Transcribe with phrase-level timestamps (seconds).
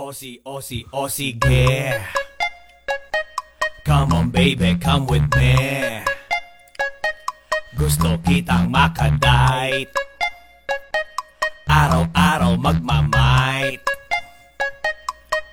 [0.00, 2.00] Aussie, Aussie, Aussie, yeah.
[3.84, 6.00] Come on, baby, come with me.
[7.76, 9.92] Gusto kitang makadite.
[11.68, 13.84] Araw-araw magmamite.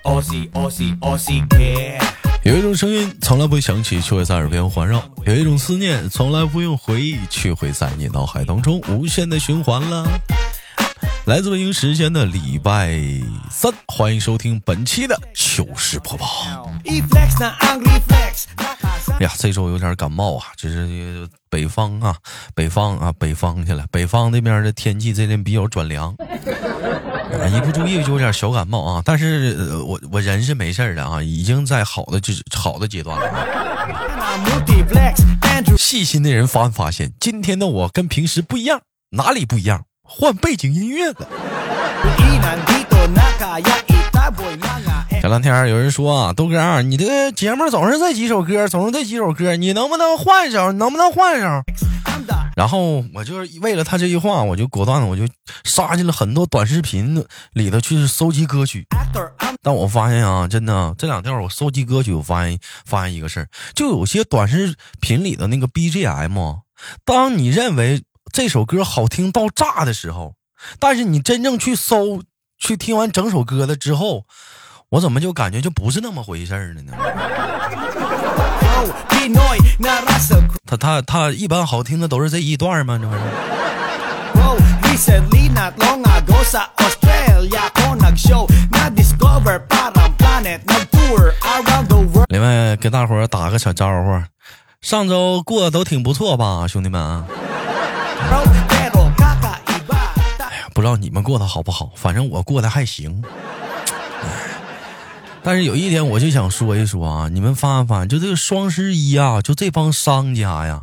[0.06, 2.02] Aussie, Aussie, Aussie, yeah.
[2.44, 10.08] 有一种声音从来不会响起，却会在耳边环绕；有一种思念从来不用回忆，却会在你脑海当中无限的循环了。
[11.28, 12.98] 来自北京时间的礼拜
[13.50, 16.26] 三，欢迎收听本期的糗事播报。
[16.86, 16.94] 哎
[19.20, 22.16] 呀，这周有点感冒啊，这是北方啊，
[22.54, 23.84] 北方啊，北方去了。
[23.90, 29.02] 北方那边的天气最近比较转凉，啊，一不注意就有点小感冒啊。
[29.04, 33.28] 但是、呃我我人是没事儿的啊，已经在好的就是好的阶段了。
[35.76, 39.84] 细心的人发没发现，今天的我跟平时不一样，哪里不一样？
[40.10, 41.28] 换背景音乐的。
[45.20, 50.72] 前两天有人说啊，豆哥，你这个节目总是这几首歌，总是这几首歌，你能不能换一首？
[50.72, 51.62] 能不能换一首？
[52.56, 55.22] 然后我就是为了他这句话，我就果断的我就
[55.64, 58.86] 杀进了很多短视频里头去搜集歌曲。
[59.62, 66.60] 但我发现啊，真的这两天我搜集歌曲，我发现发现一个事儿，就有些短视频里的那个 BGM，
[67.04, 70.34] 当你认为这首歌好听到炸的时候，
[70.78, 72.22] 但是你真正去搜
[72.58, 74.24] 去听完整首歌的之后，
[74.90, 76.92] 我怎么就感觉就不是那么回事儿了呢？
[80.66, 82.98] 他他他一般好听的都是这一段吗？
[83.00, 83.20] 这不是？
[92.28, 94.22] 另外，给大伙儿打个小招呼，
[94.80, 97.24] 上周过得都挺不错吧，兄弟们啊！
[98.26, 99.98] Bro, pero kakaiba
[100.38, 103.22] Ta- 不知道你们过得好不好，反正我过得还行。
[105.42, 110.82] 但是有一点，我就想说一说啊，你们发没发，就这个双十一啊，就这帮商家呀，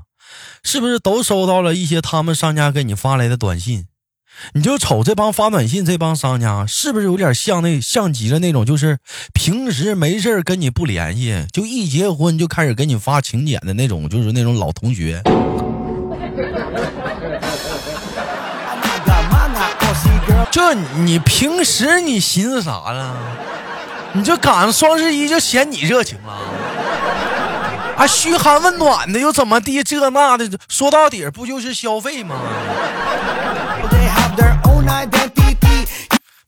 [0.64, 3.86] 是不是都收到了一些他们商家给你发来的短信？
[4.54, 8.98] 你就瞅这帮发短信这帮商家，是不是有点像那像极了那种，就是
[9.33, 15.21] 平时没事跟你不联系，就一结婚就开始给你发请柬的那种，就是那种老同学。
[20.55, 23.14] 这你平时你寻思啥呢？
[24.14, 26.32] 你就赶上双十一就嫌你热情了？
[27.98, 29.83] 啊，嘘寒问暖的又怎么地？
[29.83, 32.38] 这那的，说到底不就是消费吗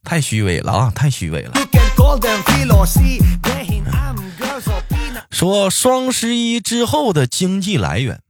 [0.05, 0.91] 太虚伪了啊！
[0.95, 1.51] 太虚伪了。
[5.29, 8.21] 说双十一之后的经济来源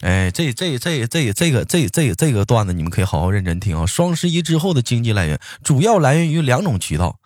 [0.00, 3.84] 哎，这这这这这个这这这个段子你们可以好好认真听啊！
[3.84, 7.18] 双十一之后的经济来源主要来源于两种渠道，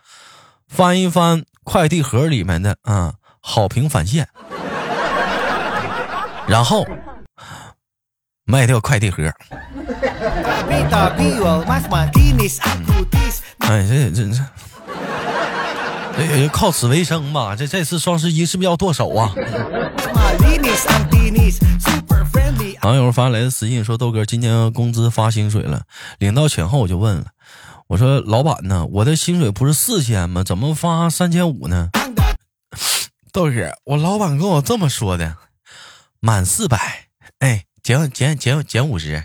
[0.67, 4.29] 翻一翻快递盒里面的啊、好评返现，
[6.49, 6.85] 然后
[8.45, 9.23] 卖掉快递盒。
[13.59, 14.45] 哎，这这这。
[16.17, 17.57] 这也靠此为生吧？
[17.57, 19.35] 这这次双十一是不是要剁手啊
[22.83, 25.83] 网友发来的私信说：“豆哥，今天工资发薪水了，
[26.19, 27.27] 领到钱后我就问了，
[27.89, 28.87] 我说老板呢？
[28.93, 30.45] 我的薪水不是四千吗？
[30.45, 31.89] 怎么发三千五呢？
[33.33, 35.37] 豆哥，我老板跟我这么说的，
[36.21, 37.07] 满四百，
[37.39, 39.23] 哎，减减减减五十。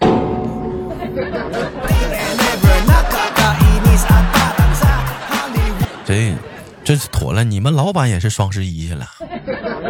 [6.07, 6.48] Never
[6.89, 9.07] 这是妥了，你们老板也是双十一去了，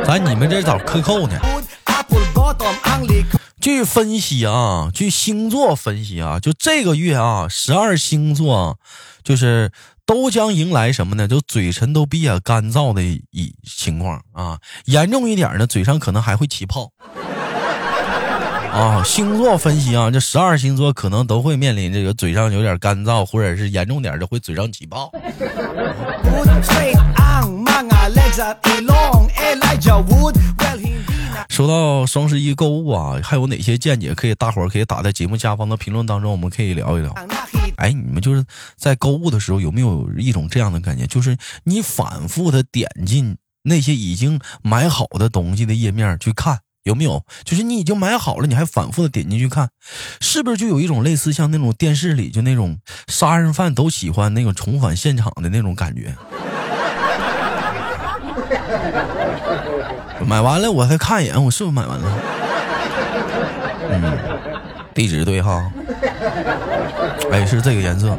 [0.03, 1.39] 咱你们这咋克扣呢？
[3.61, 8.77] 据分析啊，据星座分析啊，就这个月啊，十二星座
[9.23, 9.71] 就是
[10.05, 11.25] 都将迎来什么呢？
[11.25, 16.91] 就嘴唇都比较干燥的一情况啊，严重一点呢，嘴上可能还会起泡。
[18.71, 25.11] 啊，星座分析啊，这十二星座可能都会面临这个嘴上有点干燥，或者是严重点的会嘴上起泡。
[31.49, 37.13] 说到双十一购物啊，还有哪些见解可以大伙儿可以打在节目下方的评论当中，我们可以聊一聊。
[37.77, 38.45] 哎，你们就是
[38.77, 46.59] 在购物的时候有没有一种这样的感觉，就是你反复的点进那些已经买好的东西的页面去看，
[46.89, 47.23] 有没有？
[47.45, 49.69] 就是你已经买好了，你还反复的点进去看，
[50.19, 56.15] 是不是就有一种类似像那种电视里就那种杀人犯都喜欢那种重返现场的那种感觉？
[60.25, 62.19] 买完了我再看一眼，我是不是买完了？
[63.91, 64.17] 嗯，
[64.93, 65.71] 地址对哈。
[67.31, 68.17] 哎，是这个颜色。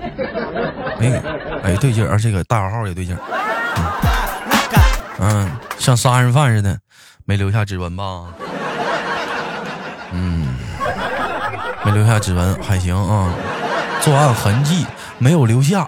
[1.01, 1.21] 哎，
[1.65, 3.17] 哎，对劲儿，这个大小号也对劲。
[5.19, 6.79] 嗯，像杀人犯似的，
[7.31, 8.25] 没留下指纹吧？
[10.11, 10.49] 嗯，
[11.85, 13.33] 没留下指纹还行啊，
[14.03, 14.85] 作案痕迹
[15.17, 15.87] 没有留下。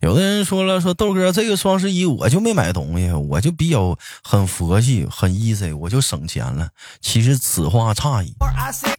[0.00, 6.68] 有的人说了，说豆哥这个双十一我就没买东西，我就比较很佛系，很 easy，我就省钱了。
[7.00, 8.36] 其实此话差矣，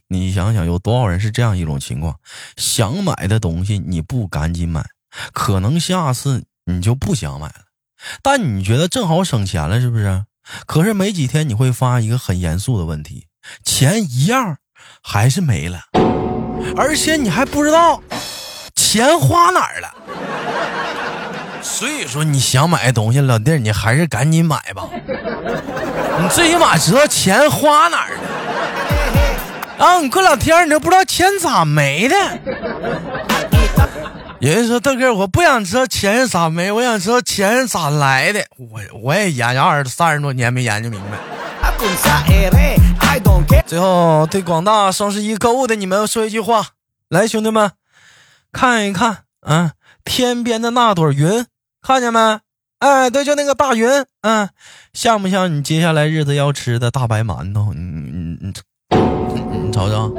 [0.08, 2.14] 你想想，有多少人是这样一种情况？
[2.58, 4.84] 想买的东西你不赶紧买，
[5.32, 7.54] 可能下次你就不想买了。
[8.22, 10.24] 但你觉得正好省钱了，是不是？
[10.66, 13.28] 可是没几天你会发现一个很严肃的问题：
[13.64, 14.58] 钱一样
[15.02, 15.80] 还是没了，
[16.76, 18.02] 而且你还不知道
[18.74, 19.94] 钱花哪儿了。
[21.62, 24.86] 所以说，你想买的东西，老弟，你还是赶紧买吧。
[26.20, 28.20] 你最起码知道钱花哪儿了。
[29.78, 32.14] 然后你过两天，你都不知道钱咋没的。
[34.44, 38.44] 有人说豆哥，我不想知道钱是咋没，我想知道钱是咋来的。
[38.58, 41.16] 我我也研究二三十多年没研究明白。
[43.66, 46.62] 最后对广大双十一购物的你们说一句话，
[47.08, 47.70] 来兄弟们，
[48.52, 49.72] 看一看啊，
[50.04, 51.46] 天边的那朵云，
[51.80, 52.40] 看见没？
[52.80, 53.88] 哎，对，就那个大云，
[54.20, 54.50] 嗯，
[54.92, 57.72] 像不像你接下来日子要吃的大白馒头？
[57.72, 58.52] 你你你
[58.90, 60.14] 你你瞅瞅。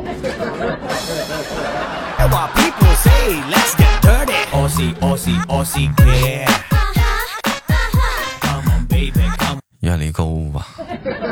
[9.82, 10.68] 远离购物吧。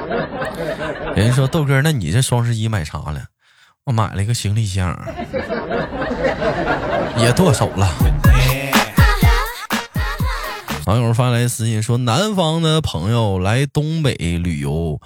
[1.16, 3.24] 人家说豆哥，那你这双十一买啥了？
[3.86, 4.96] 我买了一个行李箱，
[7.18, 7.90] 也剁手了。
[10.86, 15.00] 网友发来私信说，南方的朋友来东北旅游。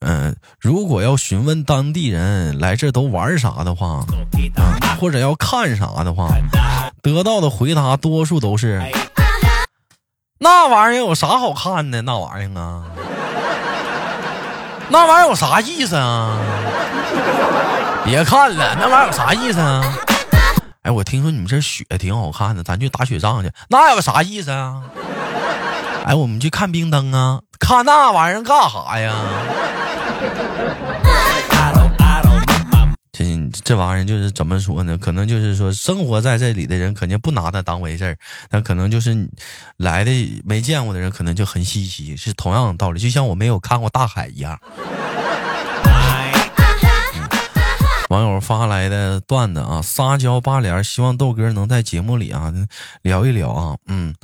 [0.00, 4.04] 嗯，如果要询问当地人来这都玩啥的话，
[5.00, 6.28] 或者要看啥的话，
[7.02, 8.80] 得到的回答多数都是
[10.38, 12.00] 那玩意儿有啥好看的？
[12.02, 12.84] 那玩意儿啊，
[14.88, 16.38] 那玩意儿有啥意思啊？
[18.04, 19.82] 别看了，那玩意儿有啥意思啊？
[20.82, 24.82] 哎，我听说你们这雪挺好看的，咱去打雪仗去，那有啥意思啊？
[26.04, 29.14] 哎，我们去看冰灯啊，看那玩意儿干啥呀？
[33.64, 34.98] 这玩意儿就是怎么说呢？
[34.98, 38.16] 可能就是说，生活在这里的人肯定不拿它当回事儿，
[38.50, 39.28] 那可能就是
[39.76, 42.16] 来的没见过的人，可能就很稀奇。
[42.16, 44.58] 是同样的道理，就像我没有看过大海一样。
[48.10, 52.52] 网友发来的段子啊，撒娇八连，希望豆哥能在节目里啊
[53.00, 54.14] 聊一聊啊，嗯，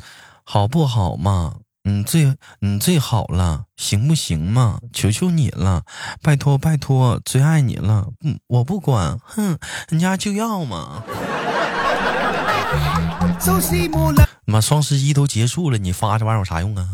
[0.44, 1.54] 好不好嘛？
[1.84, 4.78] 嗯，最你最好了，行不行嘛？
[4.92, 5.84] 求求你了，
[6.22, 8.08] 拜托拜托，最爱你了。
[8.24, 9.58] 嗯，我不管，哼，
[9.88, 11.02] 人家就要嘛。
[14.44, 16.88] 妈，双十一都结束了，你发这玩意儿有啥用啊？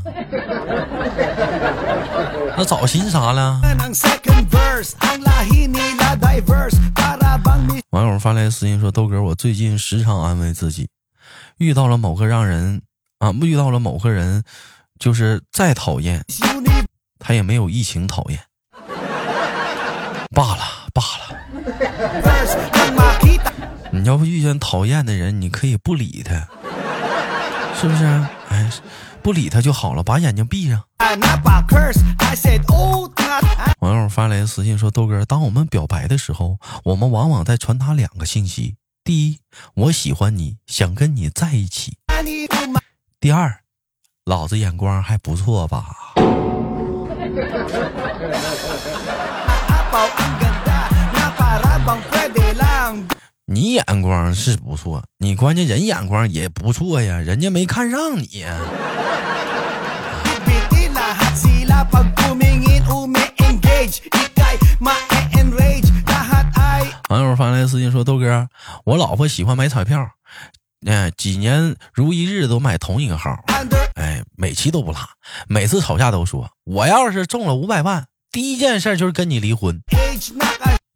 [2.56, 3.60] 那早寻啥了？
[7.90, 10.88] 网友发来私信说：“豆哥，我最近时常安慰自己，
[11.58, 12.82] 遇到了某个让人
[13.24, 14.44] 啊，遇到了某个人。”
[14.96, 16.24] 就是再讨厌，
[17.18, 18.38] 他也没有疫情讨厌，
[20.30, 20.62] 罢了
[20.94, 21.36] 罢了。
[23.90, 26.48] 你要不遇见讨厌的人，你可以不理他，
[27.74, 28.04] 是不是？
[28.48, 28.70] 哎，
[29.20, 30.84] 不理他就好了，把眼睛闭上。
[33.80, 39.40] 网友发来私信说：“豆哥，当我们表白的时候，我们往往在传达两个信息：第一，
[39.74, 41.94] 我喜欢你，想跟你在一起；
[43.24, 43.56] 第二。”
[44.28, 45.86] 老子眼光还不错吧？
[53.46, 58.44] 你眼光是不错，你关键人眼光也不错呀，人家没看上你。
[67.08, 68.48] 网友发来私信说：“豆哥，
[68.84, 70.10] 我老婆喜欢买彩票。”
[70.86, 73.42] 哎，几年如一日都买同一个号，
[73.94, 75.00] 哎，每期都不落，
[75.48, 79.80] 每次吵架都说，我要是中了五百万，第一件事就是跟你离婚。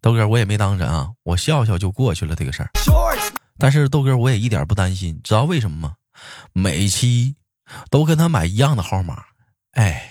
[0.03, 2.71] 豆哥，我也没当真啊，我笑笑就过去了这个事儿。
[3.59, 5.95] 但是豆哥，我也一点不担心，知道为什么吗？
[6.53, 7.37] 每期
[7.91, 9.25] 都跟他买一样的号码，
[9.73, 10.11] 哎，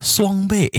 [0.00, 0.70] 双倍。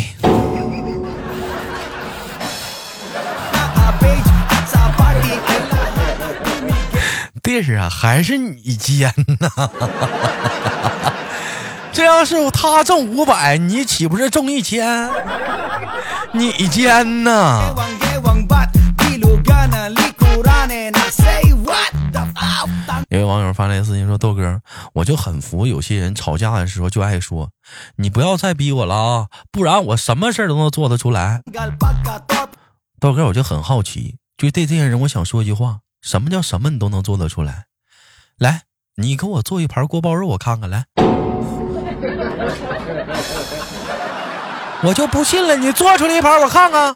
[7.42, 9.50] 地儿啊，还是你尖呐！
[11.92, 15.10] 这要是他挣五百，你岂不是挣一千？
[16.34, 17.74] 你尖呐！
[23.10, 24.62] 一位网友发来私信说：“豆哥，
[24.94, 27.50] 我就很服有些人吵架的时候就爱说，
[27.98, 31.42] 你不要再逼我了啊，不然我什么事都能做得出来。”
[33.02, 35.80] 豆哥，我就很好奇，就对这些人，我想说一句话。
[36.02, 37.66] 什么叫什么你都能做得出来？
[38.38, 38.64] 来，
[38.96, 40.70] 你给我做一盘锅包肉，我看看。
[40.70, 40.86] 来，
[44.84, 46.96] 我就不信了，你做出来一盘我看看。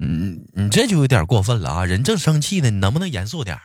[0.00, 1.84] 嗯，你这就有点过分了啊！
[1.84, 3.56] 人正生气呢，你能不能严肃点？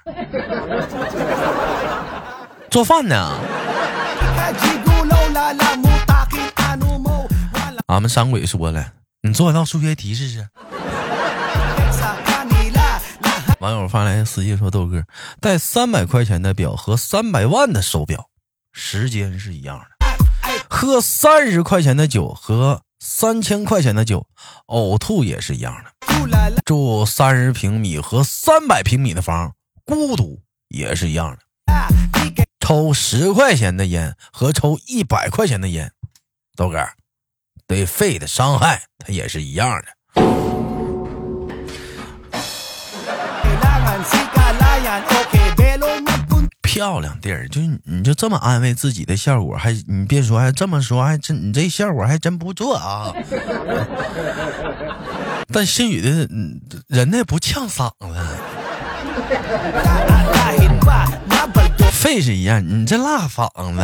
[2.69, 3.39] 做饭呢？
[7.87, 10.47] 俺们山鬼说了，你做一道数学题试试。
[13.59, 15.03] 网友发来私信说：“豆哥，
[15.41, 18.29] 戴三百块钱的表和三百万的手表，
[18.71, 19.85] 时间是一样的；
[20.69, 24.27] 喝三十块钱的酒和三千块钱的酒，
[24.67, 25.91] 呕吐也是一样的；
[26.63, 35.91] 住三十平米和三百平米的房，孤独也是一样的；抽十块钱的烟和抽一百块钱的烟，
[36.55, 36.77] 豆哥。”
[37.69, 39.85] 对肺的伤害，它也是一样的。
[46.63, 53.13] 漂亮地儿，就你就这么安慰自己的效果，还你别说，还这么说，还真你这效果还真不错啊。
[55.53, 56.27] 但心语的
[56.87, 58.15] 人呢不呛嗓子，
[61.91, 63.79] 肺是一样，你这辣嗓子。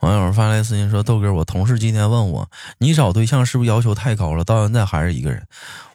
[0.00, 2.46] 网友发来私信说：“豆哥，我同事今天问我，
[2.78, 4.44] 你找对象是不是要求太高了？
[4.44, 5.42] 到现在还是一个人。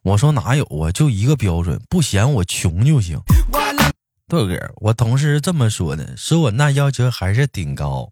[0.02, 3.20] 我说哪有啊，就一个标准，不嫌我穷就行。
[4.28, 8.10] 豆哥，我同事是这么说的，说我那要求还是挺高。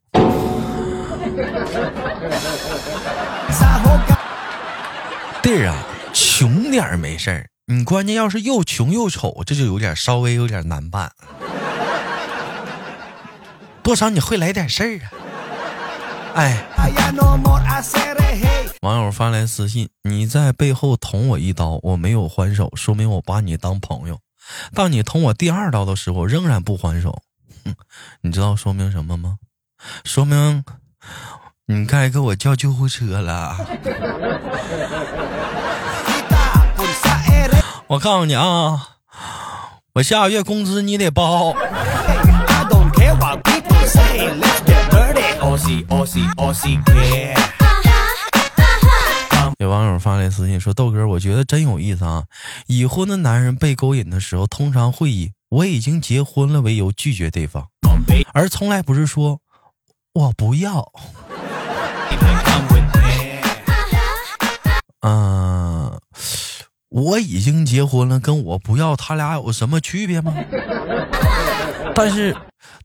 [5.41, 11.12] 弟儿啊，穷点没事儿，你关键要是又穷又丑，这就有点稍微有点难办。”
[13.84, 15.12] 多少你会来点事儿啊？
[16.36, 16.66] 哎，
[18.82, 24.20] 网友发来私信：你在背后捅我一刀，我没有还手，说明我把你当朋友。
[24.74, 27.22] 当你捅我第二刀的时候，仍然不还手，
[27.66, 27.75] 哼，
[28.22, 29.38] 你知道说明什么吗？
[30.06, 30.63] 说明
[31.66, 33.58] 你该给我叫救护车了。
[37.88, 38.98] 我告诉你啊，
[39.96, 41.54] 我下个月工资你得包。
[49.60, 52.24] 有网友发来私信说：“豆哥，我觉得真有意思啊！
[52.65, 57.67] 已婚的男人被勾引的时候，通常会以‘我已经结婚了’为由拒绝对方，
[58.33, 59.39] 而从来不是说
[60.13, 60.91] ‘我不要’。
[65.01, 66.00] 嗯，
[66.89, 70.33] 我已经结婚了，跟我不要，他俩有什么区别吗？
[71.96, 72.36] 但是。”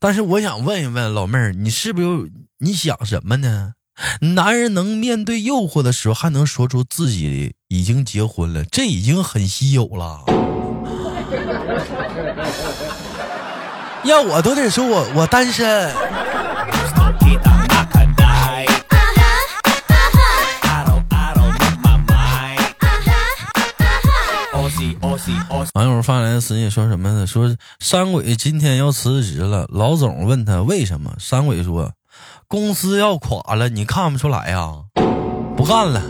[0.01, 3.73] 但是我想问一问老妹儿，你是不是你想什么呢？
[4.21, 10.25] 男人能面对诱惑的时候还能说出自己已经结婚了，这已经很稀有了。
[14.05, 15.93] 要我都得说我我单身。
[26.09, 27.27] 发来的私信说什么呢？
[27.27, 29.67] 说山鬼今天要辞职了。
[29.69, 31.93] 老总问他为什么，山鬼说
[32.47, 34.71] 公司要垮了，你看不出来呀？
[35.55, 36.03] 不干了。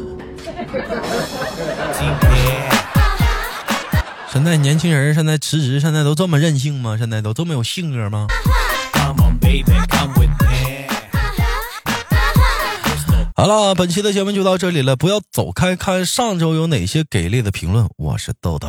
[4.33, 6.97] 现在年轻人现在辞职，现在都这么任性吗？
[6.97, 8.29] 现在都这么有性格吗？
[13.35, 17.89] 好了，本期的节目就到这里了，不要走开，看上周有哪些给力的评论。
[17.97, 18.69] 我是豆豆。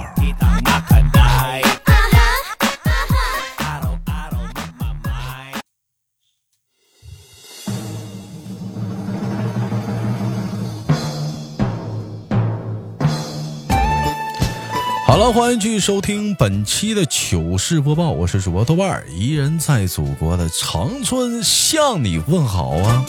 [15.19, 23.05] 了，欢迎继续收听本期的糗事播报，我是主播豆瓣儿，依然在祖国的长春向你问好啊。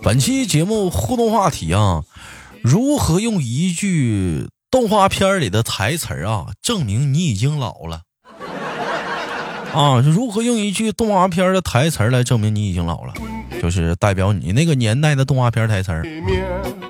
[0.00, 2.02] 本期节目互动话题啊，
[2.62, 8.00] 如何用一句动画片里的台词啊证明你已经老了？
[9.74, 13.14] 啊，如何用一句动画片的台词来证明你已经老了？
[13.60, 15.92] 就是代表你那个年代的动画片台词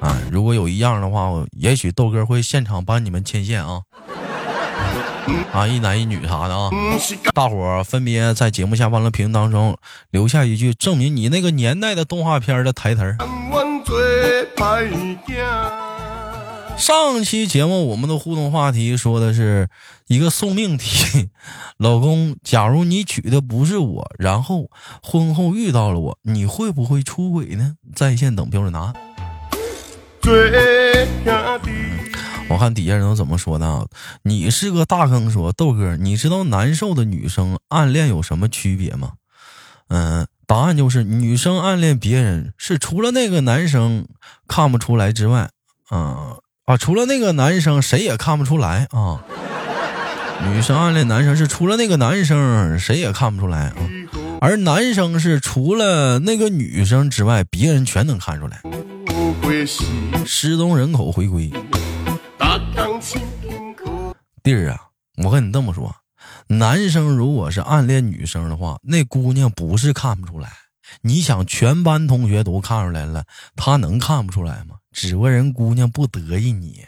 [0.01, 0.17] 啊。
[0.31, 3.83] 如果有一样的话，也许豆哥会现场帮你们牵线啊。
[5.53, 6.71] 啊，一男一女啥的啊，
[7.35, 9.77] 大伙分别在节目下方的评论当中
[10.11, 13.17] 留下一句证明你那个年代的动画片的台词儿。
[16.77, 19.69] 上期节目我们的互动话题说的是
[20.09, 21.31] 一个送命题，
[21.79, 24.69] 老公，假如你娶的不是我，然后
[25.03, 27.77] 婚后遇到了我，你会不会出轨呢？
[27.95, 28.95] 在线等标准答案。
[32.49, 33.87] 我看底下人都怎么说的啊？
[34.23, 39.13] 你是个大坑，说豆哥，你知道难受的女生暗恋有什么区别吗？
[39.89, 44.07] 嗯，答案就是女生暗恋别人是除了那个男生
[44.49, 45.51] 看不出来之外，
[45.89, 49.25] 啊啊，除了那个男生谁也看不出来啊。
[50.45, 53.77] 女生暗恋男生是除了那个男生谁也看不出来啊，
[54.41, 58.61] 而男生是除了那个女生之外，别人全能看出来。
[60.27, 61.53] 失踪人口回归。
[64.43, 64.79] 弟儿啊，
[65.23, 65.95] 我跟你这么说，
[66.49, 70.51] 男生如果是暗恋女生的话，那姑娘不是看不出来。
[71.03, 74.77] 你想，全班同学都看出来了，他能看不出来吗？
[74.93, 76.85] 只不过人姑娘不得意你。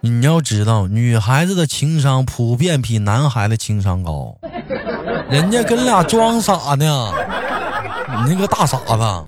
[0.00, 4.36] 你要知道，女孩子的情商普遍比男孩子情商高，
[5.30, 7.12] 人家跟俩装傻呢，
[8.26, 9.24] 你那个大傻子。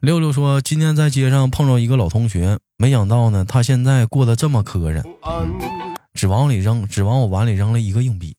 [0.00, 5.02] 六六说：“今天在街上碰到一个老同学，没想到呢，他现在过得这么磕碜，
[6.14, 8.34] 只往里扔，只往我碗里扔了一个硬币。”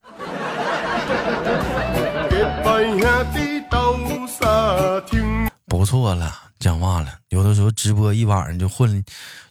[5.67, 7.07] 不错了，讲话了。
[7.29, 9.03] 有的时候直播一晚上就混，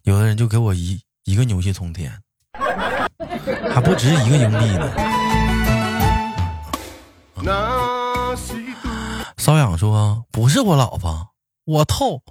[0.03, 2.13] 有的人就给我一一个牛气冲天，
[3.73, 4.93] 还不值一个硬币呢。
[9.39, 11.29] 骚痒说：“不是我老婆。”
[11.65, 12.23] 我透，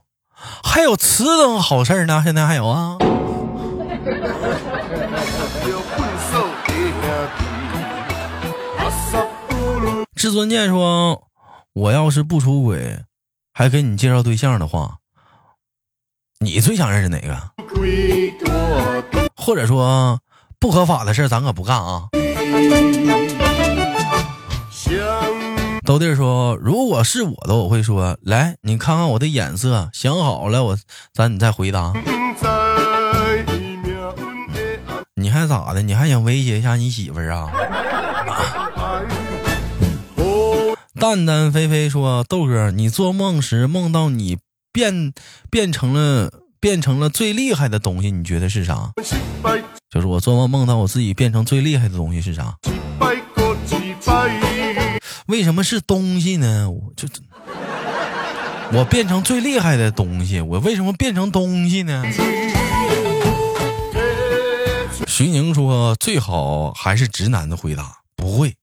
[0.64, 2.22] 还有此等好事呢！
[2.24, 2.98] 现在还有啊！
[10.18, 11.28] 至尊剑说
[11.74, 13.04] ：“我要是不出轨，
[13.54, 14.98] 还给你介绍对象的话，
[16.40, 17.38] 你最想认识哪个？
[19.36, 20.20] 或者说
[20.60, 22.08] 不合法的事咱可不干啊！”
[25.86, 30.76] 豆弟说：“如果是我的，我会说，来，你看看我的眼色，想好了，我
[31.14, 31.94] 咱你再回答。
[35.14, 35.84] 你还咋的？
[35.84, 37.52] 你还想威胁一下你媳妇儿啊？”
[41.00, 44.40] 淡淡飞飞说：“豆哥，你做梦时梦到你
[44.74, 45.14] 变
[45.52, 48.92] 变成了变成了最厉害的东西，你觉得是啥？
[49.92, 52.56] 就是我做梦梦到我自己变成最厉害的东西是啥？”
[55.28, 56.72] 为什么是东西呢？
[56.72, 57.08] 我就
[58.72, 62.04] 我变成最厉害的东西，我为什么变成东西呢？
[65.06, 68.56] 徐宁说：“最好还是直男的回答，不会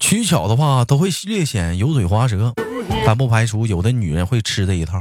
[0.00, 2.52] 取巧的话都会略显油嘴滑舌，
[3.06, 5.00] 但不排除有的女人会吃这一套。”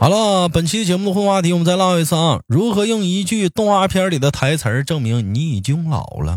[0.00, 2.38] 好了，本期节目的互动话题我们再唠一次啊！
[2.46, 6.36] 如何用一句动画片里的台词证明你已经老了？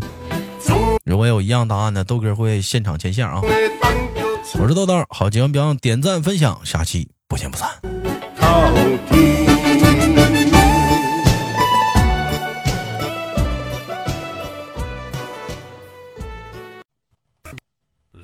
[1.04, 3.40] 如果有一样答案的，豆哥会现场牵线啊！
[4.58, 7.68] 我是豆豆，好节目别忘点赞分享，下期不见不散。